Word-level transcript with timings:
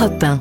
Europe 0.00 0.24
1. 0.24 0.40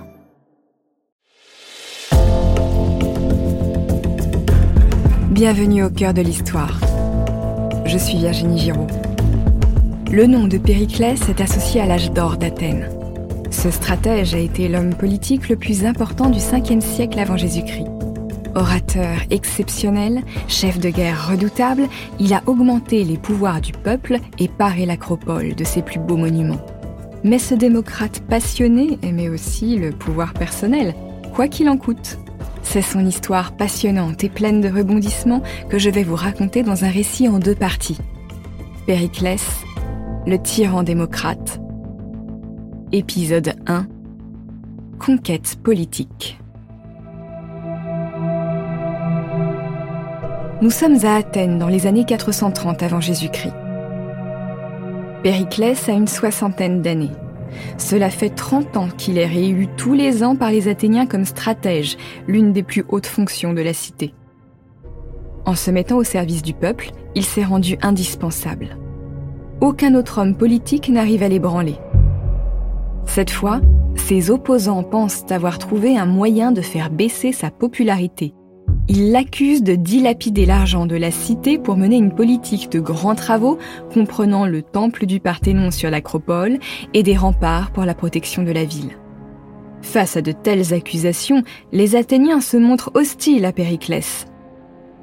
Bienvenue 5.32 5.84
au 5.84 5.89
cœur 5.89 6.13
de 6.13 6.21
l'histoire. 6.21 6.79
Je 7.86 7.98
suis 7.98 8.20
Virginie 8.20 8.58
Giraud. 8.58 8.88
Le 10.14 10.28
nom 10.28 10.48
de 10.48 10.58
Périclès 10.58 11.28
est 11.28 11.42
associé 11.42 11.82
à 11.82 11.86
l'âge 11.88 12.12
d'or 12.14 12.38
d'Athènes. 12.38 12.90
Ce 13.52 13.70
stratège 13.70 14.34
a 14.34 14.38
été 14.40 14.69
l'homme 14.69 14.96
politique 14.96 15.49
le 15.49 15.58
plus 15.58 15.85
important 15.85 16.29
du 16.29 16.39
5e 16.39 16.79
siècle 16.79 17.19
avant 17.19 17.35
Jésus-Christ. 17.35 17.87
Orateur 18.55 19.17
exceptionnel, 19.29 20.23
chef 20.47 20.79
de 20.79 20.89
guerre 20.89 21.31
redoutable, 21.31 21.89
il 22.17 22.33
a 22.33 22.43
augmenté 22.45 23.03
les 23.03 23.17
pouvoirs 23.17 23.59
du 23.59 23.73
peuple 23.73 24.19
et 24.37 24.47
paré 24.47 24.85
l'acropole 24.85 25.53
de 25.53 25.63
ses 25.65 25.81
plus 25.81 25.99
beaux 25.99 26.15
monuments. 26.15 26.61
Mais 27.23 27.39
ce 27.39 27.54
démocrate 27.54 28.21
passionné 28.21 28.97
aimait 29.04 29.29
aussi 29.29 29.77
le 29.77 29.91
pouvoir 29.91 30.33
personnel, 30.33 30.96
quoi 31.33 31.47
qu'il 31.47 31.69
en 31.69 31.78
coûte. 31.78 32.18
C'est 32.62 32.82
son 32.82 33.05
histoire 33.05 33.54
passionnante 33.54 34.23
et 34.23 34.30
pleine 34.30 34.62
de 34.62 34.70
rebondissements 34.70 35.42
que 35.70 35.80
je 35.80 35.90
vais 35.90 36.04
vous 36.04 36.16
raconter 36.16 36.64
dans 36.64 36.86
un 36.86 36.90
récit 36.90 37.28
en 37.28 37.40
deux 37.40 37.55
parties. 37.55 37.98
Périclès, 38.86 39.44
le 40.26 40.38
tyran 40.38 40.84
démocrate. 40.84 41.59
Épisode 42.92 43.54
1. 43.67 43.88
Conquête 45.00 45.58
politique. 45.62 46.40
Nous 50.62 50.72
sommes 50.72 51.06
à 51.06 51.16
Athènes 51.16 51.58
dans 51.58 51.70
les 51.70 51.88
années 51.88 52.06
430 52.06 52.84
avant 52.84 53.00
Jésus-Christ. 53.00 53.54
Périclès 55.23 55.90
a 55.90 55.91
une 55.91 56.08
soixantaine 56.08 56.82
d'années. 56.82 57.12
Cela 57.78 58.09
fait 58.09 58.30
30 58.30 58.78
ans 58.78 58.88
qu'il 58.98 59.18
est 59.18 59.26
réélu 59.26 59.68
tous 59.76 59.94
les 59.94 60.23
ans 60.23 60.36
par 60.36 60.52
les 60.52 60.68
Athéniens 60.68 61.05
comme 61.05 61.26
stratège, 61.26 61.98
l'une 62.28 62.54
des 62.54 62.64
plus 62.64 62.86
hautes 62.88 63.06
fonctions 63.06 63.53
de 63.53 63.62
la 63.62 63.73
cité. 63.73 64.14
En 65.45 65.56
se 65.56 65.72
mettant 65.72 65.97
au 65.97 66.03
service 66.03 66.42
du 66.42 66.53
peuple, 66.53 66.92
il 67.16 67.25
s'est 67.25 67.44
rendu 67.44 67.78
indispensable. 67.81 68.78
Aucun 69.62 69.95
autre 69.95 70.22
homme 70.22 70.36
politique 70.36 70.90
n'arrive 70.90 71.23
à 71.23 71.28
l'ébranler. 71.28 71.75
Cette 73.06 73.31
fois, 73.31 73.59
ses 73.95 74.31
opposants 74.31 74.84
pensent 74.84 75.30
avoir 75.31 75.58
trouvé 75.58 75.97
un 75.97 76.06
moyen 76.06 76.52
de 76.52 76.62
faire 76.62 76.90
baisser 76.90 77.34
sa 77.34 77.52
popularité 77.52 78.34
il 78.90 79.12
l'accuse 79.12 79.62
de 79.62 79.76
dilapider 79.76 80.48
l'argent 80.48 80.88
de 80.88 80.95
la 80.95 81.12
cité 81.12 81.59
pour 81.59 81.78
mener 81.78 81.95
une 81.95 82.14
politique 82.14 82.72
de 82.72 82.80
grands 82.80 83.14
travaux 83.14 83.59
comprenant 83.94 84.48
le 84.48 84.64
temple 84.64 85.06
du 85.06 85.20
Parthénon 85.20 85.70
sur 85.70 85.92
l'acropole 85.92 86.58
et 86.96 87.04
des 87.04 87.16
remparts 87.16 87.72
pour 87.72 87.86
la 87.86 87.94
protection 87.94 88.42
de 88.42 88.52
la 88.52 88.66
ville. 88.66 88.98
Face 89.84 90.18
à 90.18 90.22
de 90.22 90.31
telles 90.31 90.73
accusations, 90.73 91.44
les 91.72 91.96
Athéniens 91.96 92.42
se 92.42 92.58
montrent 92.58 92.92
hostiles 92.96 93.46
à 93.46 93.52
Périclès. 93.52 94.26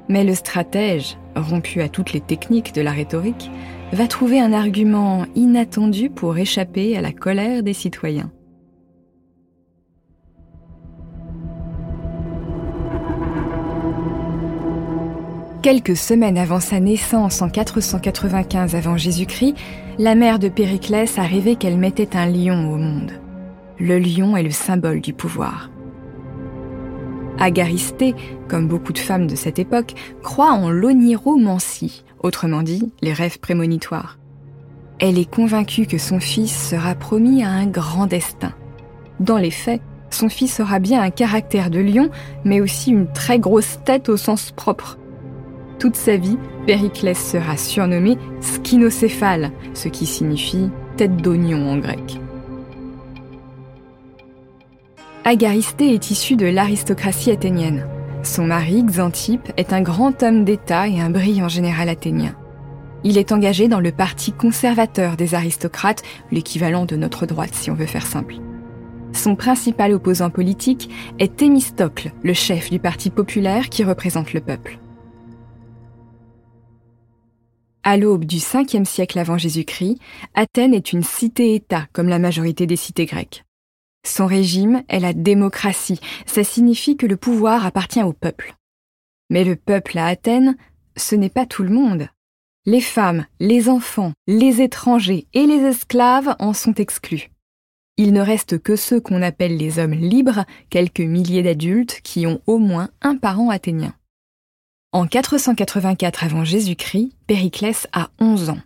Mais 0.09 0.25
le 0.25 0.35
stratège, 0.35 1.17
rompu 1.35 1.81
à 1.81 1.87
toutes 1.87 2.11
les 2.11 2.21
techniques 2.21 2.75
de 2.75 2.81
la 2.81 2.91
rhétorique, 2.91 3.49
va 3.93 4.07
trouver 4.07 4.39
un 4.41 4.51
argument 4.51 5.25
inattendu 5.35 6.09
pour 6.09 6.37
échapper 6.37 6.97
à 6.97 7.01
la 7.01 7.13
colère 7.13 7.63
des 7.63 7.73
citoyens. 7.73 8.31
Quelques 15.67 15.97
semaines 15.97 16.37
avant 16.37 16.61
sa 16.61 16.79
naissance 16.79 17.41
en 17.41 17.49
495 17.49 18.73
avant 18.73 18.95
Jésus-Christ, 18.95 19.53
la 19.99 20.15
mère 20.15 20.39
de 20.39 20.47
Périclès 20.47 21.19
a 21.19 21.23
rêvé 21.23 21.57
qu'elle 21.57 21.77
mettait 21.77 22.15
un 22.15 22.25
lion 22.25 22.71
au 22.71 22.77
monde. 22.77 23.11
Le 23.77 23.99
lion 23.99 24.37
est 24.37 24.43
le 24.43 24.51
symbole 24.51 25.01
du 25.01 25.11
pouvoir. 25.11 25.69
Agaristée, 27.37 28.15
comme 28.47 28.69
beaucoup 28.69 28.93
de 28.93 28.97
femmes 28.97 29.27
de 29.27 29.35
cette 29.35 29.59
époque, 29.59 29.93
croit 30.23 30.53
en 30.53 30.69
l'oniromancie, 30.69 32.05
autrement 32.23 32.63
dit, 32.63 32.89
les 33.01 33.11
rêves 33.11 33.39
prémonitoires. 33.39 34.17
Elle 34.99 35.19
est 35.19 35.29
convaincue 35.29 35.85
que 35.85 35.97
son 35.97 36.21
fils 36.21 36.69
sera 36.69 36.95
promis 36.95 37.43
à 37.43 37.49
un 37.49 37.65
grand 37.65 38.07
destin. 38.07 38.53
Dans 39.19 39.37
les 39.37 39.51
faits, 39.51 39.81
son 40.11 40.29
fils 40.29 40.61
aura 40.61 40.79
bien 40.79 41.01
un 41.01 41.09
caractère 41.09 41.69
de 41.69 41.79
lion, 41.79 42.09
mais 42.45 42.61
aussi 42.61 42.91
une 42.91 43.11
très 43.11 43.37
grosse 43.37 43.79
tête 43.83 44.07
au 44.07 44.15
sens 44.15 44.51
propre. 44.51 44.97
Toute 45.79 45.95
sa 45.95 46.17
vie, 46.17 46.37
Périclès 46.65 47.17
sera 47.17 47.55
surnommé 47.55 48.17
skinocéphale, 48.41 49.51
ce 49.73 49.89
qui 49.89 50.05
signifie 50.05 50.69
tête 50.97 51.17
d'oignon 51.17 51.69
en 51.69 51.77
grec. 51.77 52.19
Agaristée 55.23 55.93
est 55.93 56.09
issue 56.09 56.35
de 56.35 56.47
l'aristocratie 56.47 57.31
athénienne. 57.31 57.85
Son 58.23 58.45
mari, 58.45 58.83
Xantippe, 58.83 59.51
est 59.57 59.73
un 59.73 59.81
grand 59.81 60.23
homme 60.23 60.45
d'État 60.45 60.87
et 60.87 60.99
un 60.99 61.09
brillant 61.09 61.49
général 61.49 61.89
athénien. 61.89 62.35
Il 63.03 63.17
est 63.17 63.31
engagé 63.31 63.67
dans 63.67 63.79
le 63.79 63.91
parti 63.91 64.31
conservateur 64.31 65.15
des 65.17 65.35
aristocrates, 65.35 66.01
l'équivalent 66.31 66.85
de 66.85 66.95
notre 66.95 67.25
droite 67.25 67.53
si 67.53 67.69
on 67.69 67.75
veut 67.75 67.85
faire 67.85 68.07
simple. 68.07 68.35
Son 69.13 69.35
principal 69.35 69.93
opposant 69.93 70.29
politique 70.29 70.89
est 71.19 71.35
Thémistocle, 71.35 72.11
le 72.23 72.33
chef 72.33 72.69
du 72.69 72.79
parti 72.79 73.09
populaire 73.09 73.69
qui 73.69 73.83
représente 73.83 74.33
le 74.33 74.41
peuple. 74.41 74.79
À 77.89 77.95
l'aube 77.95 78.25
du 78.25 78.39
5e 78.39 78.83
siècle 78.83 79.17
avant 79.17 79.37
Jésus-Christ, 79.37 79.97
Athènes 80.35 80.73
est 80.73 80.91
une 80.91 81.03
cité-État 81.03 81.87
comme 81.93 82.09
la 82.09 82.19
majorité 82.19 82.67
des 82.67 82.75
cités 82.75 83.05
grecques. 83.05 83.45
Son 84.05 84.25
régime 84.25 84.83
est 84.89 84.99
la 84.99 85.13
démocratie, 85.13 86.01
ça 86.25 86.43
signifie 86.43 86.97
que 86.97 87.05
le 87.05 87.15
pouvoir 87.15 87.65
appartient 87.65 88.03
au 88.03 88.11
peuple. 88.11 88.55
Mais 89.29 89.45
le 89.45 89.55
peuple 89.55 89.97
à 89.99 90.07
Athènes, 90.07 90.57
ce 90.97 91.15
n'est 91.15 91.29
pas 91.29 91.45
tout 91.45 91.63
le 91.63 91.69
monde. 91.69 92.09
Les 92.65 92.81
femmes, 92.81 93.25
les 93.39 93.69
enfants, 93.69 94.11
les 94.27 94.61
étrangers 94.61 95.25
et 95.33 95.45
les 95.45 95.63
esclaves 95.63 96.35
en 96.39 96.51
sont 96.51 96.73
exclus. 96.73 97.31
Il 97.95 98.11
ne 98.11 98.19
reste 98.19 98.61
que 98.61 98.75
ceux 98.75 98.99
qu'on 98.99 99.21
appelle 99.21 99.55
les 99.55 99.79
hommes 99.79 99.93
libres, 99.93 100.43
quelques 100.69 100.99
milliers 100.99 101.41
d'adultes 101.41 102.01
qui 102.03 102.27
ont 102.27 102.41
au 102.47 102.57
moins 102.57 102.89
un 103.01 103.15
parent 103.15 103.49
athénien. 103.49 103.96
En 104.93 105.05
484 105.05 106.23
avant 106.23 106.45
Jésus-Christ, 106.45 107.11
Périclès 107.27 107.87
a 107.91 108.09
11 108.19 108.51
ans. 108.51 108.59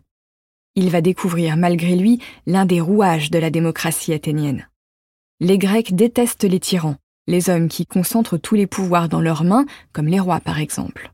Il 0.76 0.92
va 0.92 1.02
découvrir 1.02 1.58
malgré 1.58 1.96
lui 1.96 2.20
l'un 2.46 2.66
des 2.66 2.80
rouages 2.80 3.32
de 3.32 3.40
la 3.40 3.50
démocratie 3.50 4.14
athénienne. 4.14 4.70
Les 5.40 5.58
Grecs 5.58 5.96
détestent 5.96 6.44
les 6.44 6.60
tyrans, 6.60 6.98
les 7.26 7.50
hommes 7.50 7.70
qui 7.70 7.88
concentrent 7.88 8.38
tous 8.38 8.54
les 8.54 8.68
pouvoirs 8.68 9.10
dans 9.10 9.20
leurs 9.20 9.44
mains, 9.44 9.66
comme 9.94 10.08
les 10.08 10.20
rois 10.20 10.40
par 10.40 10.60
exemple. 10.60 11.12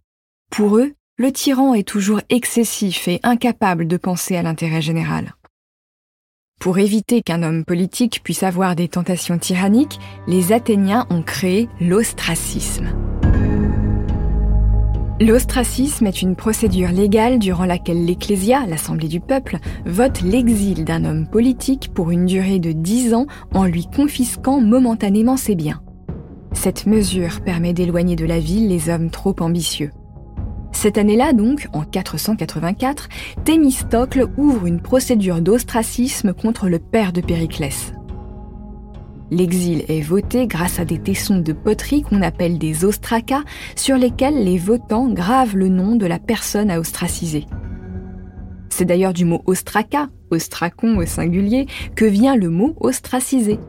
Pour 0.52 0.78
eux, 0.78 0.94
le 1.18 1.32
tyran 1.32 1.74
est 1.74 1.88
toujours 1.88 2.20
excessif 2.30 3.08
et 3.08 3.22
incapable 3.24 3.88
de 3.88 3.98
penser 3.98 4.36
à 4.36 4.44
l'intérêt 4.44 4.82
général. 4.82 5.36
Pour 6.60 6.80
éviter 6.80 7.22
qu'un 7.22 7.44
homme 7.44 7.64
politique 7.64 8.22
puisse 8.24 8.44
avoir 8.44 8.76
des 8.76 8.90
tentations 8.90 9.40
tyranniques, 9.40 10.00
les 10.28 10.52
Athéniens 10.52 11.08
ont 11.10 11.24
créé 11.24 11.70
l'ostracisme. 11.80 12.90
L'ostracisme 15.20 16.06
est 16.06 16.22
une 16.22 16.36
procédure 16.36 16.92
légale 16.92 17.40
durant 17.40 17.66
laquelle 17.66 18.06
l'Ecclésia, 18.06 18.68
l'Assemblée 18.68 19.08
du 19.08 19.20
peuple, 19.20 19.58
vote 19.88 20.22
l'exil 20.22 20.86
d'un 20.86 21.06
homme 21.06 21.28
politique 21.28 21.92
pour 21.92 22.12
une 22.12 22.28
durée 22.28 22.60
de 22.60 22.72
dix 22.72 23.16
ans 23.16 23.26
en 23.52 23.66
lui 23.66 23.88
confisquant 23.88 24.62
momentanément 24.62 25.36
ses 25.36 25.56
biens. 25.56 25.82
Cette 26.54 26.86
mesure 26.86 27.42
permet 27.42 27.74
d'éloigner 27.74 28.16
de 28.16 28.26
la 28.26 28.40
ville 28.40 28.68
les 28.68 28.90
hommes 28.90 29.10
trop 29.10 29.36
ambitieux. 29.40 29.90
Cette 30.72 31.00
année-là, 31.00 31.34
donc, 31.34 31.68
en 31.74 31.82
484, 31.82 33.10
Thémistocle 33.44 34.28
ouvre 34.38 34.68
une 34.68 34.82
procédure 34.82 35.42
d'ostracisme 35.42 36.34
contre 36.34 36.70
le 36.70 36.78
père 36.78 37.12
de 37.12 37.22
Périclès. 37.22 37.94
L'exil 39.30 39.84
est 39.90 40.02
voté 40.02 40.48
grâce 40.48 40.80
à 40.80 40.86
des 40.86 41.00
tessons 41.00 41.40
de 41.40 41.52
poterie 41.52 42.02
qu'on 42.02 42.22
appelle 42.22 42.58
des 42.58 42.86
ostracas, 42.86 43.44
sur 43.76 43.98
lesquels 43.98 44.44
les 44.44 44.58
votants 44.58 45.10
gravent 45.10 45.58
le 45.58 45.68
nom 45.68 45.96
de 45.96 46.06
la 46.06 46.20
personne 46.20 46.72
à 46.72 46.80
ostraciser. 46.80 47.46
C'est 48.70 48.86
d'ailleurs 48.86 49.14
du 49.14 49.26
mot 49.26 49.42
ostraca, 49.46 50.08
ostracon 50.32 50.98
au 50.98 51.06
singulier, 51.06 51.66
que 51.96 52.06
vient 52.06 52.36
le 52.36 52.50
mot 52.50 52.76
ostracisé. 52.80 53.60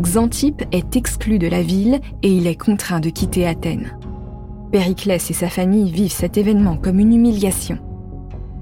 Xantippe 0.00 0.64
est 0.72 0.96
exclu 0.96 1.38
de 1.38 1.46
la 1.46 1.62
ville 1.62 2.00
et 2.22 2.32
il 2.32 2.46
est 2.46 2.56
contraint 2.56 3.00
de 3.00 3.10
quitter 3.10 3.46
Athènes. 3.46 3.96
Périclès 4.72 5.30
et 5.30 5.34
sa 5.34 5.48
famille 5.48 5.90
vivent 5.90 6.12
cet 6.12 6.36
événement 6.36 6.76
comme 6.76 6.98
une 6.98 7.14
humiliation. 7.14 7.78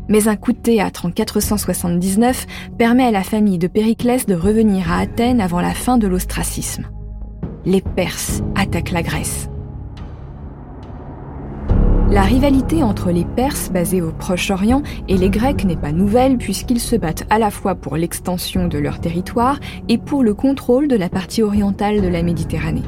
Mais 0.09 0.29
un 0.29 0.37
coup 0.37 0.53
de 0.53 0.59
théâtre 0.59 1.07
en 1.07 1.11
479 1.11 2.47
permet 2.79 3.05
à 3.05 3.11
la 3.11 3.23
famille 3.23 3.59
de 3.59 3.67
Périclès 3.67 4.27
de 4.27 4.35
revenir 4.35 4.93
à 4.93 4.99
Athènes 4.99 5.41
avant 5.41 5.61
la 5.61 5.75
fin 5.75 5.99
de 5.99 6.07
l'ostracisme. 6.07 6.87
Les 7.65 7.81
Perses 7.81 8.43
attaquent 8.55 8.93
la 8.93 9.03
Grèce. 9.03 9.49
La 12.11 12.23
rivalité 12.23 12.83
entre 12.83 13.11
les 13.11 13.25
Perses 13.25 13.71
basés 13.71 14.03
au 14.03 14.13
Proche-Orient 14.13 14.83
et 15.09 15.17
les 15.17 15.31
Grecs 15.31 15.65
n'est 15.65 15.75
pas 15.75 15.91
nouvelle 15.91 16.37
puisqu'ils 16.37 16.81
se 16.81 16.97
battent 16.97 17.27
à 17.31 17.39
la 17.39 17.51
fois 17.51 17.75
pour 17.75 17.97
l'extension 17.97 18.69
de 18.69 18.79
leur 18.79 19.01
territoire 19.01 19.59
et 19.89 19.99
pour 19.99 20.23
le 20.23 20.35
contrôle 20.35 20.87
de 20.87 20.97
la 20.97 21.09
partie 21.09 21.43
orientale 21.43 22.03
de 22.03 22.09
la 22.09 22.23
Méditerranée. 22.23 22.83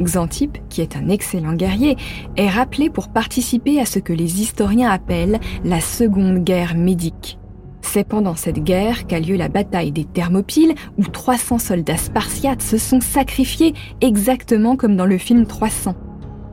Xantippe, 0.00 0.58
qui 0.68 0.80
est 0.80 0.96
un 0.96 1.08
excellent 1.08 1.54
guerrier, 1.54 1.96
est 2.36 2.48
rappelé 2.48 2.90
pour 2.90 3.08
participer 3.08 3.80
à 3.80 3.84
ce 3.84 3.98
que 3.98 4.12
les 4.12 4.40
historiens 4.40 4.90
appellent 4.90 5.40
la 5.64 5.80
Seconde 5.80 6.44
Guerre 6.44 6.74
médique. 6.74 7.38
C'est 7.80 8.06
pendant 8.06 8.34
cette 8.34 8.62
guerre 8.62 9.06
qu'a 9.06 9.18
lieu 9.18 9.36
la 9.36 9.48
bataille 9.48 9.92
des 9.92 10.04
Thermopyles, 10.04 10.74
où 10.98 11.04
300 11.04 11.58
soldats 11.58 11.96
spartiates 11.96 12.62
se 12.62 12.76
sont 12.76 13.00
sacrifiés 13.00 13.74
exactement 14.00 14.76
comme 14.76 14.96
dans 14.96 15.06
le 15.06 15.18
film 15.18 15.46
300. 15.46 15.94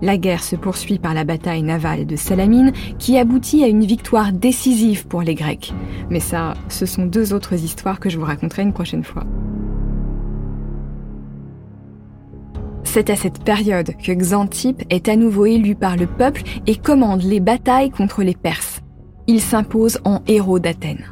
La 0.02 0.18
guerre 0.18 0.44
se 0.44 0.56
poursuit 0.56 1.00
par 1.00 1.14
la 1.14 1.24
bataille 1.24 1.64
navale 1.64 2.06
de 2.06 2.16
Salamine, 2.16 2.74
qui 3.00 3.18
aboutit 3.18 3.64
à 3.64 3.68
une 3.68 3.86
victoire 3.86 4.32
décisive 4.34 5.08
pour 5.08 5.22
les 5.22 5.36
Grecs. 5.36 5.74
Mais 6.10 6.20
ça, 6.20 6.54
ce 6.70 6.86
sont 6.86 7.06
deux 7.06 7.34
autres 7.34 7.54
histoires 7.54 8.00
que 8.00 8.10
je 8.10 8.18
vous 8.18 8.26
raconterai 8.26 8.62
une 8.62 8.74
prochaine 8.74 9.04
fois. 9.04 9.26
C'est 12.96 13.10
à 13.10 13.18
cette 13.18 13.44
période 13.44 13.92
que 14.02 14.14
Xantippe 14.14 14.84
est 14.90 15.10
à 15.10 15.18
nouveau 15.18 15.46
élu 15.46 15.76
par 15.76 15.98
le 15.98 16.08
peuple 16.08 16.44
et 16.66 16.78
commande 16.78 17.24
les 17.24 17.42
batailles 17.42 17.90
contre 17.90 18.24
les 18.24 18.36
Perses. 18.36 18.80
Il 19.28 19.42
s'impose 19.42 20.00
en 20.06 20.22
héros 20.28 20.60
d'Athènes. 20.60 21.04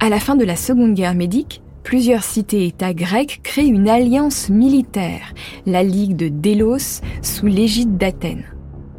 À 0.00 0.10
la 0.10 0.20
fin 0.20 0.36
de 0.36 0.44
la 0.44 0.54
Seconde 0.54 0.92
Guerre 0.92 1.14
médique, 1.14 1.62
plusieurs 1.82 2.24
cités-États 2.24 2.92
grecs 2.92 3.40
créent 3.42 3.68
une 3.68 3.88
alliance 3.88 4.50
militaire, 4.50 5.32
la 5.64 5.82
Ligue 5.82 6.14
de 6.14 6.28
Délos, 6.28 7.00
sous 7.22 7.46
l'égide 7.46 7.96
d'Athènes. 7.96 8.44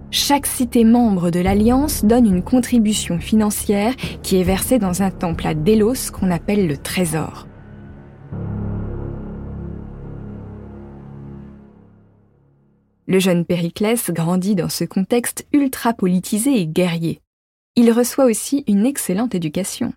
Chaque 0.09 0.47
cité 0.47 0.83
membre 0.83 1.29
de 1.29 1.41
l'alliance 1.41 2.05
donne 2.05 2.25
une 2.25 2.41
contribution 2.41 3.19
financière 3.19 3.95
qui 4.23 4.41
est 4.41 4.43
versée 4.43 4.79
dans 4.79 5.03
un 5.03 5.11
temple 5.11 5.45
à 5.45 5.53
Délos 5.53 6.09
qu'on 6.11 6.31
appelle 6.31 6.65
le 6.65 6.77
Trésor. 6.77 7.45
Le 13.09 13.17
jeune 13.17 13.43
Périclès 13.43 14.11
grandit 14.11 14.53
dans 14.53 14.69
ce 14.69 14.83
contexte 14.83 15.47
ultra 15.51 15.95
politisé 15.95 16.61
et 16.61 16.67
guerrier. 16.67 17.21
Il 17.75 17.91
reçoit 17.91 18.25
aussi 18.25 18.63
une 18.67 18.85
excellente 18.85 19.33
éducation. 19.33 19.93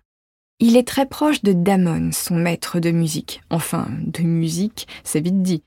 Il 0.57 0.75
est 0.77 0.87
très 0.87 1.05
proche 1.05 1.43
de 1.43 1.53
Damon, 1.53 2.09
son 2.11 2.33
maître 2.33 2.79
de 2.79 2.89
musique. 2.89 3.43
Enfin, 3.51 3.87
de 4.01 4.23
musique, 4.23 4.87
c'est 5.03 5.21
vite 5.21 5.43
dit. 5.43 5.63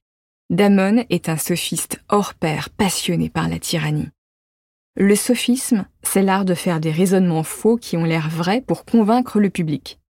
Damon 0.50 1.04
est 1.08 1.28
un 1.28 1.36
sophiste 1.36 2.02
hors 2.08 2.34
pair, 2.34 2.68
passionné 2.70 3.30
par 3.30 3.48
la 3.48 3.60
tyrannie. 3.60 4.08
Le 4.96 5.14
sophisme, 5.14 5.86
c'est 6.02 6.22
l'art 6.22 6.46
de 6.46 6.54
faire 6.54 6.80
des 6.80 6.90
raisonnements 6.90 7.44
faux 7.44 7.76
qui 7.76 7.96
ont 7.96 8.04
l'air 8.04 8.28
vrais 8.28 8.60
pour 8.60 8.84
convaincre 8.84 9.38
le 9.38 9.50
public. 9.50 10.00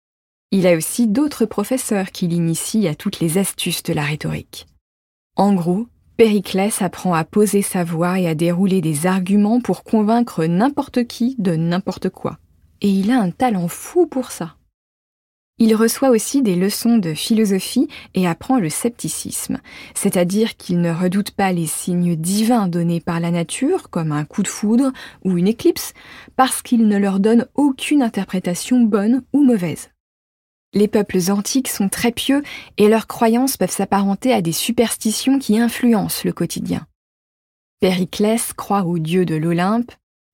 Il 0.52 0.66
a 0.66 0.74
aussi 0.74 1.06
d'autres 1.06 1.44
professeurs 1.44 2.12
qui 2.12 2.28
l'initient 2.28 2.86
à 2.86 2.94
toutes 2.94 3.20
les 3.20 3.36
astuces 3.36 3.82
de 3.82 3.92
la 3.92 4.04
rhétorique. 4.04 4.66
En 5.34 5.52
gros, 5.52 5.86
Périclès 6.16 6.80
apprend 6.80 7.12
à 7.12 7.24
poser 7.24 7.60
sa 7.60 7.84
voix 7.84 8.18
et 8.18 8.26
à 8.26 8.34
dérouler 8.34 8.80
des 8.80 9.06
arguments 9.06 9.60
pour 9.60 9.84
convaincre 9.84 10.46
n'importe 10.46 11.06
qui 11.06 11.36
de 11.38 11.56
n'importe 11.56 12.08
quoi. 12.08 12.38
Et 12.80 12.88
il 12.88 13.10
a 13.10 13.20
un 13.20 13.30
talent 13.30 13.68
fou 13.68 14.06
pour 14.06 14.30
ça. 14.30 14.56
Il 15.58 15.74
reçoit 15.74 16.10
aussi 16.10 16.42
des 16.42 16.54
leçons 16.54 16.98
de 16.98 17.14
philosophie 17.14 17.88
et 18.14 18.26
apprend 18.26 18.58
le 18.58 18.68
scepticisme, 18.68 19.58
c'est-à-dire 19.94 20.56
qu'il 20.56 20.82
ne 20.82 20.92
redoute 20.92 21.30
pas 21.30 21.52
les 21.52 21.66
signes 21.66 22.14
divins 22.14 22.69
donnés 22.69 23.00
par 23.00 23.20
la 23.20 23.30
nature, 23.30 23.88
comme 23.88 24.12
un 24.12 24.26
coup 24.26 24.42
de 24.42 24.48
foudre 24.48 24.92
ou 25.24 25.38
une 25.38 25.48
éclipse, 25.48 25.94
parce 26.36 26.60
qu'il 26.60 26.88
ne 26.88 26.98
leur 26.98 27.20
donne 27.20 27.46
aucune 27.54 28.02
interprétation 28.02 28.80
bonne 28.82 29.22
ou 29.32 29.44
mauvaise. 29.44 29.88
Les 30.76 30.88
peuples 30.88 31.31
antiques 31.31 31.69
sont 31.69 31.88
très 31.88 32.12
pieux 32.12 32.43
et 32.76 32.88
leurs 32.88 33.06
croyances 33.06 33.56
peuvent 33.56 33.70
s'apparenter 33.70 34.34
à 34.34 34.43
des 34.43 34.52
superstitions 34.52 35.38
qui 35.38 35.58
influencent 35.58 36.20
le 36.26 36.34
quotidien. 36.34 36.87
Périclès 37.81 38.52
croit 38.52 38.82
aux 38.82 38.99
dieux 38.99 39.25
de 39.25 39.37
l'Olympe, 39.37 39.90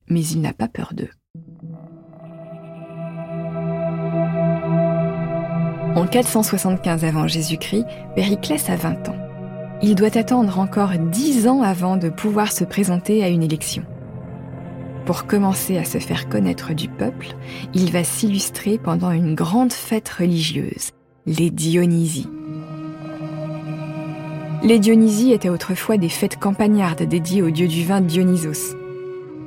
mais 0.08 0.20
il 0.26 0.40
n'a 0.40 0.52
pas 0.52 0.66
peur 0.66 0.94
d'eux. 0.94 1.10
En 5.94 6.08
475 6.08 7.04
avant 7.04 7.28
Jésus-Christ, 7.28 7.86
Périclès 8.16 8.68
a 8.68 8.74
20 8.74 9.10
ans. 9.10 9.28
Il 9.80 9.94
doit 9.94 10.18
attendre 10.18 10.58
encore 10.58 10.98
10 10.98 11.46
ans 11.46 11.62
avant 11.62 11.96
de 11.96 12.08
pouvoir 12.08 12.50
se 12.50 12.64
présenter 12.64 13.22
à 13.22 13.28
une 13.28 13.44
élection. 13.44 13.84
Pour 15.06 15.26
commencer 15.26 15.78
à 15.78 15.84
se 15.84 15.98
faire 15.98 16.28
connaître 16.28 16.74
du 16.74 16.88
peuple, 16.88 17.34
il 17.74 17.90
va 17.90 18.04
s'illustrer 18.04 18.78
pendant 18.78 19.10
une 19.10 19.34
grande 19.34 19.72
fête 19.72 20.08
religieuse, 20.08 20.90
les 21.26 21.50
Dionysies. 21.50 22.28
Les 24.62 24.78
Dionysies 24.78 25.32
étaient 25.32 25.48
autrefois 25.48 25.96
des 25.96 26.08
fêtes 26.08 26.38
campagnardes 26.38 27.02
dédiées 27.02 27.42
au 27.42 27.50
dieu 27.50 27.66
du 27.66 27.84
vin 27.84 28.00
Dionysos. 28.00 28.76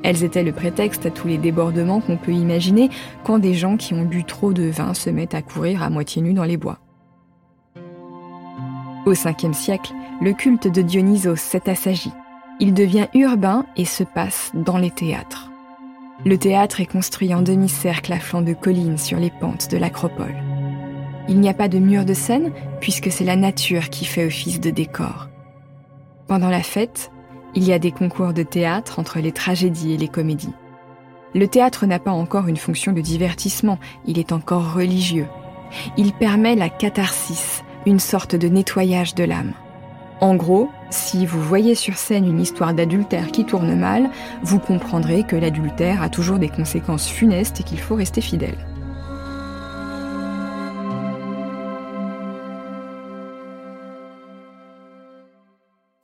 Elles 0.04 0.26
étaient 0.26 0.44
le 0.44 0.52
prétexte 0.52 1.06
à 1.06 1.10
tous 1.10 1.30
les 1.30 1.38
débordements 1.38 2.02
qu'on 2.02 2.18
peut 2.18 2.34
imaginer 2.34 2.90
quand 3.24 3.40
des 3.40 3.54
gens 3.54 3.78
qui 3.78 3.94
ont 3.94 4.04
bu 4.04 4.26
trop 4.26 4.52
de 4.52 4.66
vin 4.66 4.94
se 4.94 5.10
mettent 5.10 5.36
à 5.36 5.42
courir 5.42 5.84
à 5.84 5.90
moitié 5.90 6.22
nus 6.22 6.34
dans 6.34 6.44
les 6.44 6.58
bois. 6.58 6.80
Au 9.06 9.14
5e 9.14 9.54
siècle, 9.54 9.94
le 10.22 10.34
culte 10.34 10.68
de 10.68 10.82
Dionysos 10.82 11.38
s'est 11.38 11.70
assagi. 11.70 12.12
Il 12.60 12.74
devient 12.74 13.08
urbain 13.14 13.66
et 13.76 13.86
se 13.86 14.04
passe 14.04 14.52
dans 14.54 14.78
les 14.78 14.92
théâtres. 14.92 15.52
Le 16.24 16.38
théâtre 16.38 16.80
est 16.80 16.86
construit 16.86 17.34
en 17.34 17.42
demi-cercle 17.42 18.14
à 18.14 18.20
flanc 18.20 18.42
de 18.42 18.54
collines 18.54 18.98
sur 18.98 19.20
les 19.20 19.30
pentes 19.30 19.70
de 19.70 19.78
l'acropole. 19.78 20.36
Il 21.28 21.40
n'y 21.40 21.50
a 21.50 21.54
pas 21.54 21.68
de 21.68 21.80
mur 21.80 22.06
de 22.06 22.14
scène 22.14 22.54
puisque 22.80 23.12
c'est 23.12 23.26
la 23.26 23.36
nature 23.36 23.90
qui 23.90 24.06
fait 24.06 24.26
office 24.26 24.62
de 24.62 24.70
décor. 24.70 25.28
Pendant 26.28 26.50
la 26.50 26.64
fête, 26.64 27.12
il 27.56 27.64
y 27.64 27.74
a 27.74 27.80
des 27.80 27.92
concours 27.92 28.34
de 28.34 28.44
théâtre 28.44 29.00
entre 29.00 29.20
les 29.20 29.32
tragédies 29.32 29.94
et 29.94 29.98
les 29.98 30.08
comédies. 30.08 30.54
Le 31.34 31.48
théâtre 31.48 31.86
n'a 31.86 32.00
pas 32.00 32.12
encore 32.12 32.48
une 32.48 32.58
fonction 32.58 32.94
de 32.94 33.02
divertissement, 33.02 33.78
il 34.06 34.18
est 34.18 34.32
encore 34.32 34.74
religieux. 34.74 35.28
Il 35.98 36.14
permet 36.14 36.56
la 36.56 36.70
catharsis, 36.70 37.64
une 37.86 38.00
sorte 38.00 38.36
de 38.36 38.48
nettoyage 38.48 39.16
de 39.16 39.26
l'âme. 39.26 39.54
En 40.22 40.36
gros, 40.36 40.70
si 40.92 41.26
vous 41.26 41.42
voyez 41.42 41.76
sur 41.76 41.98
scène 41.98 42.26
une 42.26 42.40
histoire 42.40 42.74
d'adultère 42.74 43.32
qui 43.32 43.46
tourne 43.46 43.76
mal, 43.76 44.10
vous 44.44 44.60
comprendrez 44.60 45.24
que 45.24 45.36
l'adultère 45.36 46.02
a 46.02 46.10
toujours 46.10 46.40
des 46.40 46.50
conséquences 46.50 47.10
funestes 47.10 47.60
et 47.60 47.64
qu'il 47.64 47.80
faut 47.80 47.96
rester 47.96 48.22
fidèle. 48.22 48.58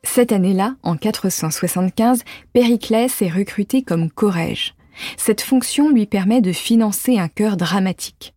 Cette 0.04 0.34
année-là, 0.34 0.76
en 0.84 0.98
475, 0.98 2.24
Périclès 2.52 3.22
est 3.22 3.30
recruté 3.30 3.82
comme 3.82 4.12
corège. 4.12 4.76
Cette 5.16 5.40
fonction 5.40 5.90
lui 5.90 6.06
permet 6.06 6.42
de 6.42 6.52
financer 6.52 7.18
un 7.18 7.30
chœur 7.30 7.56
dramatique. 7.56 8.36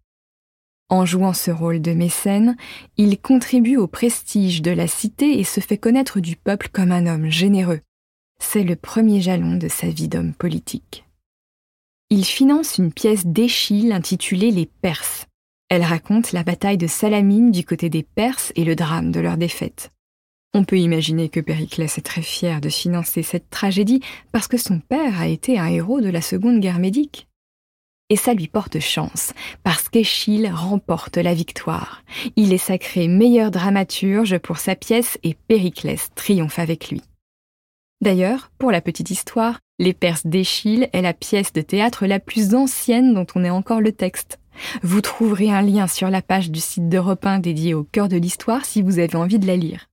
En 0.91 1.07
jouant 1.07 1.33
ce 1.33 1.51
rôle 1.51 1.81
de 1.81 1.93
mécène, 1.93 2.57
il 2.97 3.19
contribue 3.19 3.77
au 3.77 3.87
prestige 3.87 4.61
de 4.63 4.71
la 4.71 4.87
cité 4.87 5.39
et 5.39 5.45
se 5.45 5.61
fait 5.61 5.79
connaître 5.79 6.21
du 6.21 6.37
peuple 6.37 6.69
comme 6.73 6.93
un 6.93 7.07
homme 7.07 7.31
généreux. 7.31 7.81
C'est 8.39 8.65
le 8.65 8.77
premier 8.77 9.21
jalon 9.21 9.57
de 9.57 9.69
sa 9.69 9.89
vie 9.89 10.09
d'homme 10.09 10.35
politique. 10.35 11.05
Il 12.11 12.25
finance 12.25 12.77
une 12.79 12.93
pièce 12.93 13.27
d'Échille 13.27 13.93
intitulée 13.93 14.51
Les 14.51 14.67
Perses. 14.67 15.27
Elle 15.71 15.83
raconte 15.83 16.33
la 16.33 16.45
bataille 16.45 16.77
de 16.77 16.87
Salamine 16.87 17.51
du 17.51 17.65
côté 17.65 17.89
des 17.89 18.03
Perses 18.03 18.53
et 18.55 18.65
le 18.65 18.77
drame 18.77 19.11
de 19.11 19.21
leur 19.21 19.39
défaite. 19.39 19.91
On 20.53 20.65
peut 20.65 20.79
imaginer 20.79 21.31
que 21.31 21.41
Périclès 21.41 21.99
est 21.99 22.03
très 22.03 22.23
fier 22.23 22.61
de 22.61 22.69
financer 22.69 23.25
cette 23.25 23.51
tragédie 23.51 24.01
parce 24.31 24.47
que 24.47 24.59
son 24.59 24.79
père 24.79 25.21
a 25.21 25.27
été 25.27 25.59
un 25.59 25.67
héros 25.67 26.01
de 26.01 26.11
la 26.11 26.21
Seconde 26.21 26.61
Guerre 26.61 26.79
médique. 26.79 27.27
Et 28.11 28.17
ça 28.17 28.35
lui 28.35 28.49
porte 28.49 28.81
chance, 28.81 29.33
parce 29.63 29.89
qu'Échille 29.89 30.51
remporte 30.51 31.17
la 31.17 31.33
victoire. 31.33 32.03
Il 32.37 32.53
est 32.53 32.59
sacré 32.59 33.09
meilleur 33.09 33.51
dramaturge 33.51 34.39
pour 34.39 34.59
sa 34.59 34.77
pièce 34.77 35.19
et 35.23 35.35
Périclès 35.35 36.11
triomphe 36.15 36.59
avec 36.59 36.91
lui. 36.91 37.01
D'ailleurs, 38.03 38.51
pour 38.59 38.71
la 38.71 38.83
petite 38.83 39.11
histoire, 39.11 39.59
Les 39.79 39.95
Perses 39.95 40.27
d'Échille 40.27 40.89
est 40.93 41.01
la 41.01 41.15
pièce 41.15 41.53
de 41.55 41.63
théâtre 41.63 42.07
la 42.07 42.21
plus 42.21 42.55
ancienne 42.55 43.15
dont 43.15 43.27
on 43.35 43.45
ait 43.45 43.51
encore 43.51 43.81
le 43.81 43.93
texte. 43.93 44.39
Vous 44.83 45.01
trouverez 45.01 45.51
un 45.51 45.63
lien 45.63 45.87
sur 45.87 46.11
la 46.11 46.23
page 46.23 46.51
du 46.51 46.61
site 46.61 46.89
d'Europe 46.89 47.25
1 47.25 47.39
dédié 47.39 47.75
au 47.75 47.85
cœur 47.85 48.09
de 48.09 48.17
l'histoire 48.17 48.65
si 48.67 48.83
vous 48.83 48.99
avez 48.99 49.17
envie 49.17 49.39
de 49.39 49.47
la 49.47 49.57
lire. 49.57 49.87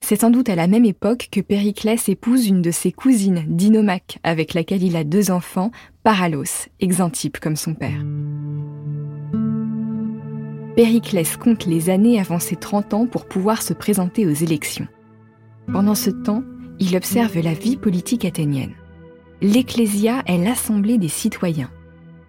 C'est 0.00 0.20
sans 0.20 0.30
doute 0.30 0.48
à 0.48 0.54
la 0.54 0.68
même 0.68 0.84
époque 0.84 1.28
que 1.32 1.40
Périclès 1.40 2.08
épouse 2.08 2.46
une 2.46 2.62
de 2.62 2.70
ses 2.70 2.92
cousines, 2.92 3.44
Dinomaque, 3.48 4.18
avec 4.22 4.54
laquelle 4.54 4.84
il 4.84 4.96
a 4.96 5.02
deux 5.02 5.32
enfants, 5.32 5.72
Paralos 6.04 6.68
et 6.78 6.86
Xantippe 6.86 7.40
comme 7.40 7.56
son 7.56 7.74
père. 7.74 8.04
Périclès 10.76 11.36
compte 11.36 11.66
les 11.66 11.90
années 11.90 12.20
avant 12.20 12.38
ses 12.38 12.54
30 12.54 12.94
ans 12.94 13.06
pour 13.06 13.26
pouvoir 13.26 13.62
se 13.62 13.72
présenter 13.72 14.26
aux 14.26 14.34
élections. 14.34 14.86
Pendant 15.72 15.96
ce 15.96 16.10
temps, 16.10 16.44
il 16.78 16.96
observe 16.96 17.38
la 17.40 17.54
vie 17.54 17.76
politique 17.76 18.24
athénienne. 18.24 18.74
l'Ecclésia 19.42 20.22
est 20.26 20.38
l'assemblée 20.38 20.98
des 20.98 21.08
citoyens. 21.08 21.70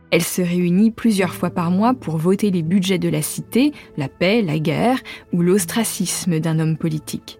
Elle 0.10 0.24
se 0.24 0.42
réunit 0.42 0.90
plusieurs 0.90 1.34
fois 1.34 1.50
par 1.50 1.70
mois 1.70 1.94
pour 1.94 2.18
voter 2.18 2.50
les 2.50 2.64
budgets 2.64 2.98
de 2.98 3.10
la 3.10 3.22
cité, 3.22 3.74
la 3.98 4.08
paix, 4.08 4.42
la 4.42 4.58
guerre 4.58 5.00
ou 5.32 5.42
l'ostracisme 5.42 6.40
d'un 6.40 6.60
homme 6.60 6.78
politique. 6.78 7.40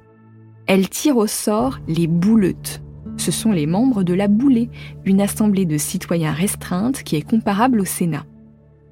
Elle 0.67 0.89
tire 0.89 1.15
au 1.15 1.27
sort 1.27 1.79
les 1.88 2.07
bouleutes. 2.07 2.81
Ce 3.15 3.31
sont 3.31 3.53
les 3.53 3.65
membres 3.65 4.03
de 4.03 4.13
la 4.13 4.27
boulée, 4.27 4.69
une 5.05 5.21
assemblée 5.21 5.65
de 5.65 5.77
citoyens 5.77 6.33
restreinte 6.33 7.03
qui 7.03 7.15
est 7.15 7.27
comparable 7.27 7.79
au 7.79 7.86
Sénat. 7.86 8.25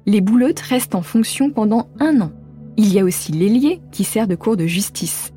Les 0.06 0.22
bouleutes 0.22 0.60
restent 0.60 0.94
en 0.94 1.02
fonction 1.02 1.50
pendant 1.50 1.88
un 2.00 2.20
an. 2.22 2.32
Il 2.78 2.92
y 2.92 2.98
a 2.98 3.04
aussi 3.04 3.32
l'ailier 3.32 3.80
qui 3.92 4.04
sert 4.04 4.26
de 4.26 4.34
cour 4.34 4.56
de 4.56 4.66
justice. 4.66 5.34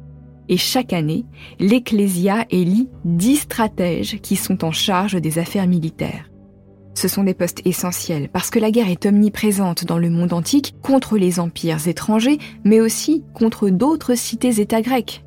Et 0.48 0.58
chaque 0.58 0.94
année, 0.94 1.26
l'Ecclésia 1.60 2.46
élit 2.50 2.88
dix 3.04 3.38
stratèges 3.38 4.20
qui 4.22 4.36
sont 4.36 4.64
en 4.64 4.72
charge 4.72 5.22
des 5.22 5.40
affaires 5.40 5.68
militaires. 5.68 6.30
Ce 6.96 7.08
sont 7.08 7.24
des 7.24 7.34
postes 7.34 7.62
essentiels 7.66 8.30
parce 8.30 8.50
que 8.50 8.60
la 8.60 8.72
guerre 8.72 8.90
est 8.90 9.06
omniprésente 9.06 9.86
dans 9.86 10.00
le 10.00 10.10
monde 10.10 10.34
antique 10.34 10.76
contre 10.82 11.18
les 11.18 11.40
empires 11.40 11.88
étrangers, 11.88 12.40
mais 12.64 12.80
aussi 12.80 13.24
contre 13.34 13.70
d'autres 13.70 14.16
cités-États 14.16 14.82
grecs. 14.82 15.24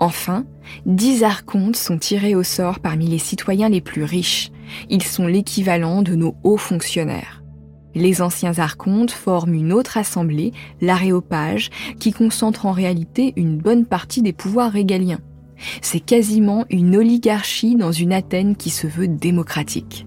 Enfin, 0.00 0.44
dix 0.86 1.24
archontes 1.24 1.76
sont 1.76 1.98
tirés 1.98 2.34
au 2.34 2.42
sort 2.42 2.78
parmi 2.80 3.06
les 3.06 3.18
citoyens 3.18 3.68
les 3.68 3.80
plus 3.80 4.04
riches. 4.04 4.50
Ils 4.90 5.02
sont 5.02 5.26
l'équivalent 5.26 6.02
de 6.02 6.14
nos 6.14 6.36
hauts 6.44 6.56
fonctionnaires. 6.56 7.42
Les 7.94 8.22
anciens 8.22 8.58
archontes 8.58 9.10
forment 9.10 9.54
une 9.54 9.72
autre 9.72 9.96
assemblée, 9.96 10.52
l'aréopage, 10.80 11.70
qui 11.98 12.12
concentre 12.12 12.66
en 12.66 12.72
réalité 12.72 13.32
une 13.36 13.58
bonne 13.58 13.86
partie 13.86 14.22
des 14.22 14.32
pouvoirs 14.32 14.70
régaliens. 14.70 15.20
C'est 15.82 16.00
quasiment 16.00 16.64
une 16.70 16.94
oligarchie 16.94 17.74
dans 17.74 17.90
une 17.90 18.12
Athènes 18.12 18.54
qui 18.54 18.70
se 18.70 18.86
veut 18.86 19.08
démocratique. 19.08 20.06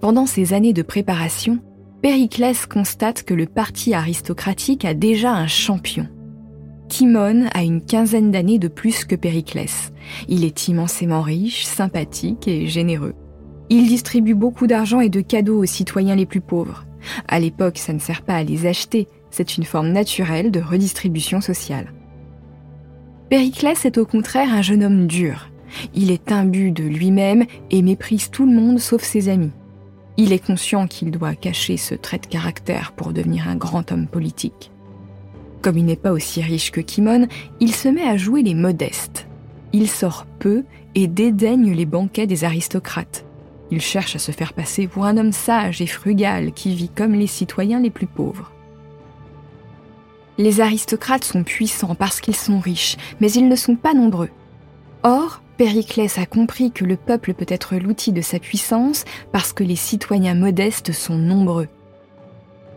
Pendant 0.00 0.24
ces 0.24 0.54
années 0.54 0.72
de 0.72 0.82
préparation, 0.82 1.58
Périclès 2.00 2.66
constate 2.66 3.24
que 3.24 3.34
le 3.34 3.46
parti 3.46 3.92
aristocratique 3.92 4.84
a 4.84 4.94
déjà 4.94 5.32
un 5.32 5.48
champion. 5.48 6.08
Kimon 6.88 7.46
a 7.52 7.62
une 7.62 7.84
quinzaine 7.84 8.30
d'années 8.30 8.58
de 8.58 8.68
plus 8.68 9.04
que 9.04 9.16
Périclès. 9.16 9.92
Il 10.28 10.44
est 10.44 10.68
immensément 10.68 11.22
riche, 11.22 11.64
sympathique 11.64 12.48
et 12.48 12.66
généreux. 12.66 13.14
Il 13.68 13.88
distribue 13.88 14.34
beaucoup 14.34 14.66
d'argent 14.66 15.00
et 15.00 15.08
de 15.08 15.20
cadeaux 15.20 15.62
aux 15.62 15.66
citoyens 15.66 16.14
les 16.14 16.26
plus 16.26 16.40
pauvres. 16.40 16.86
À 17.28 17.40
l'époque, 17.40 17.78
ça 17.78 17.92
ne 17.92 17.98
sert 17.98 18.22
pas 18.22 18.34
à 18.34 18.44
les 18.44 18.66
acheter, 18.66 19.08
c'est 19.30 19.56
une 19.56 19.64
forme 19.64 19.88
naturelle 19.88 20.50
de 20.50 20.60
redistribution 20.60 21.40
sociale. 21.40 21.92
Périclès 23.28 23.84
est 23.84 23.98
au 23.98 24.06
contraire 24.06 24.52
un 24.52 24.62
jeune 24.62 24.84
homme 24.84 25.06
dur. 25.06 25.50
Il 25.94 26.10
est 26.10 26.30
imbu 26.30 26.70
de 26.70 26.84
lui-même 26.84 27.44
et 27.70 27.82
méprise 27.82 28.30
tout 28.30 28.46
le 28.46 28.54
monde 28.54 28.78
sauf 28.78 29.02
ses 29.02 29.28
amis. 29.28 29.50
Il 30.16 30.32
est 30.32 30.44
conscient 30.44 30.86
qu'il 30.86 31.10
doit 31.10 31.34
cacher 31.34 31.76
ce 31.76 31.94
trait 31.94 32.18
de 32.18 32.26
caractère 32.26 32.92
pour 32.92 33.12
devenir 33.12 33.48
un 33.48 33.56
grand 33.56 33.90
homme 33.92 34.06
politique. 34.06 34.70
Comme 35.66 35.78
il 35.78 35.84
n'est 35.84 35.96
pas 35.96 36.12
aussi 36.12 36.42
riche 36.42 36.70
que 36.70 36.80
Kimon, 36.80 37.26
il 37.58 37.74
se 37.74 37.88
met 37.88 38.04
à 38.04 38.16
jouer 38.16 38.44
les 38.44 38.54
modestes. 38.54 39.26
Il 39.72 39.90
sort 39.90 40.24
peu 40.38 40.62
et 40.94 41.08
dédaigne 41.08 41.72
les 41.72 41.86
banquets 41.86 42.28
des 42.28 42.44
aristocrates. 42.44 43.24
Il 43.72 43.80
cherche 43.80 44.14
à 44.14 44.20
se 44.20 44.30
faire 44.30 44.52
passer 44.52 44.86
pour 44.86 45.06
un 45.06 45.16
homme 45.16 45.32
sage 45.32 45.82
et 45.82 45.88
frugal 45.88 46.52
qui 46.52 46.76
vit 46.76 46.88
comme 46.88 47.14
les 47.14 47.26
citoyens 47.26 47.80
les 47.80 47.90
plus 47.90 48.06
pauvres. 48.06 48.52
Les 50.38 50.60
aristocrates 50.60 51.24
sont 51.24 51.42
puissants 51.42 51.96
parce 51.96 52.20
qu'ils 52.20 52.36
sont 52.36 52.60
riches, 52.60 52.96
mais 53.20 53.32
ils 53.32 53.48
ne 53.48 53.56
sont 53.56 53.74
pas 53.74 53.92
nombreux. 53.92 54.30
Or, 55.02 55.42
Périclès 55.56 56.16
a 56.16 56.26
compris 56.26 56.70
que 56.70 56.84
le 56.84 56.94
peuple 56.94 57.34
peut 57.34 57.44
être 57.48 57.74
l'outil 57.74 58.12
de 58.12 58.20
sa 58.20 58.38
puissance 58.38 59.04
parce 59.32 59.52
que 59.52 59.64
les 59.64 59.74
citoyens 59.74 60.36
modestes 60.36 60.92
sont 60.92 61.18
nombreux. 61.18 61.66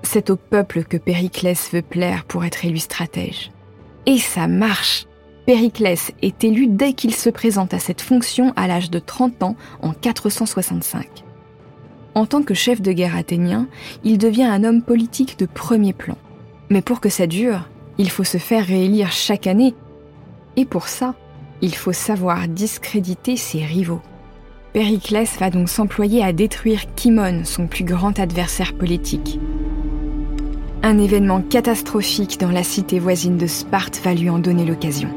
C'est 0.03 0.29
au 0.29 0.36
peuple 0.36 0.84
que 0.84 0.98
Périclès 0.98 1.72
veut 1.72 1.82
plaire 1.82 2.25
pour 2.25 2.46
être 2.46 2.65
élu 2.65 2.77
stratège. 2.77 3.51
Et 4.06 4.18
ça 4.18 4.48
marche 4.48 5.06
Périclès 5.46 6.12
est 6.22 6.44
élu 6.44 6.68
dès 6.68 6.94
qu'il 6.94 7.15
se 7.15 7.29
présente 7.29 7.74
à 7.74 7.79
cette 7.79 8.01
fonction 8.01 8.53
à 8.56 8.68
l'âge 8.68 8.91
de 8.91 9.00
30 9.00 9.41
ans 9.41 9.56
en 9.82 9.94
465. 9.94 11.08
En 12.13 12.25
tant 12.27 12.44
que 12.44 12.53
chef 12.53 12.82
de 12.82 12.91
guerre 12.91 13.15
athénien, 13.15 13.68
il 14.03 14.20
devient 14.20 14.44
un 14.44 14.63
homme 14.63 14.84
politique 14.84 15.39
de 15.39 15.48
premier 15.48 15.94
plan. 15.94 16.18
Mais 16.70 16.82
pour 16.84 17.01
que 17.01 17.10
ça 17.10 17.25
dure, 17.25 17.68
il 17.98 18.12
faut 18.12 18.24
se 18.24 18.38
faire 18.38 18.65
réélire 18.65 19.12
chaque 19.12 19.48
année. 19.48 19.74
Et 20.56 20.65
pour 20.65 20.88
ça, 20.88 21.15
il 21.62 21.74
faut 21.74 21.94
savoir 21.94 22.48
discréditer 22.48 23.36
ses 23.36 23.65
rivaux. 23.65 24.01
Périclès 24.74 25.39
va 25.39 25.50
donc 25.50 25.68
s'employer 25.68 26.24
à 26.24 26.32
détruire 26.32 26.94
Kimon, 26.96 27.44
son 27.44 27.65
plus 27.65 27.86
grand 27.86 28.20
adversaire 28.20 28.74
politique. 28.74 29.39
Un 30.81 30.98
événement 30.98 31.41
catastrophique 31.41 32.39
dans 32.39 32.51
la 32.51 32.63
cité 32.63 33.00
voisine 33.00 33.38
de 33.38 33.48
Sparte 33.48 34.00
va 34.01 34.13
lui 34.13 34.29
en 34.29 34.39
donner 34.39 34.63
l'occasion. 34.63 35.09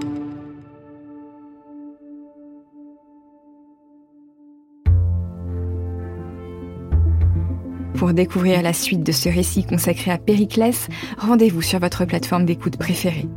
Pour 7.95 8.13
découvrir 8.13 8.61
la 8.63 8.73
suite 8.73 9.05
de 9.05 9.13
ce 9.13 9.29
récit 9.29 9.65
consacré 9.65 10.11
à 10.11 10.19
Périclès, 10.19 10.89
rendez-vous 11.17 11.63
sur 11.63 11.79
votre 11.79 12.05
plateforme 12.07 12.45
d'écoute 12.45 12.77
préférée. 12.77 13.29